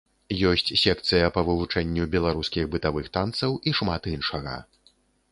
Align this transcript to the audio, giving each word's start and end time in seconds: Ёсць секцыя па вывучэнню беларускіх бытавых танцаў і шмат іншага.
Ёсць 0.51 0.69
секцыя 0.83 1.27
па 1.35 1.41
вывучэнню 1.49 2.07
беларускіх 2.15 2.65
бытавых 2.75 3.11
танцаў 3.19 3.51
і 3.69 3.75
шмат 3.81 4.09
іншага. 4.13 4.55